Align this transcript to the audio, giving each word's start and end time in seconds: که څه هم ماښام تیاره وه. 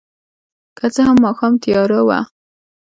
که 0.77 0.85
څه 0.93 1.01
هم 1.07 1.17
ماښام 1.25 1.53
تیاره 1.63 1.99
وه. 2.07 2.19